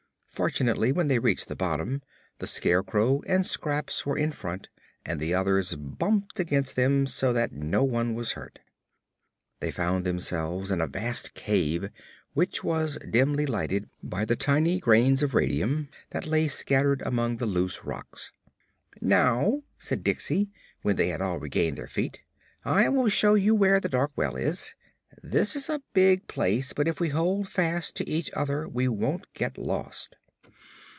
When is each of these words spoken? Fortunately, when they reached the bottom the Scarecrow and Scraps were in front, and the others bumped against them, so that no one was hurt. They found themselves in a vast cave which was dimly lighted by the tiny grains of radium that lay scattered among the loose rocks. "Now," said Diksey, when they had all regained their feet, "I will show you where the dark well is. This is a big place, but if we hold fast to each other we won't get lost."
Fortunately, 0.33 0.93
when 0.93 1.09
they 1.09 1.19
reached 1.19 1.49
the 1.49 1.57
bottom 1.57 2.01
the 2.39 2.47
Scarecrow 2.47 3.21
and 3.27 3.45
Scraps 3.45 4.05
were 4.05 4.17
in 4.17 4.31
front, 4.31 4.69
and 5.05 5.19
the 5.19 5.33
others 5.33 5.75
bumped 5.75 6.39
against 6.39 6.77
them, 6.77 7.05
so 7.05 7.33
that 7.33 7.51
no 7.51 7.83
one 7.83 8.15
was 8.15 8.31
hurt. 8.31 8.59
They 9.59 9.71
found 9.71 10.05
themselves 10.05 10.71
in 10.71 10.79
a 10.79 10.87
vast 10.87 11.33
cave 11.33 11.89
which 12.33 12.63
was 12.63 12.97
dimly 13.09 13.45
lighted 13.45 13.89
by 14.01 14.23
the 14.23 14.37
tiny 14.37 14.79
grains 14.79 15.21
of 15.21 15.33
radium 15.33 15.89
that 16.11 16.25
lay 16.25 16.47
scattered 16.47 17.01
among 17.05 17.35
the 17.37 17.45
loose 17.45 17.83
rocks. 17.83 18.31
"Now," 19.01 19.63
said 19.77 20.01
Diksey, 20.01 20.47
when 20.81 20.95
they 20.95 21.09
had 21.09 21.19
all 21.21 21.39
regained 21.41 21.77
their 21.77 21.87
feet, 21.87 22.21
"I 22.63 22.87
will 22.87 23.09
show 23.09 23.33
you 23.35 23.53
where 23.53 23.81
the 23.81 23.89
dark 23.89 24.13
well 24.15 24.37
is. 24.37 24.75
This 25.21 25.57
is 25.57 25.69
a 25.69 25.83
big 25.91 26.27
place, 26.29 26.71
but 26.71 26.87
if 26.87 27.01
we 27.01 27.09
hold 27.09 27.49
fast 27.49 27.95
to 27.97 28.07
each 28.09 28.31
other 28.31 28.65
we 28.65 28.87
won't 28.87 29.31
get 29.33 29.57
lost." 29.57 30.15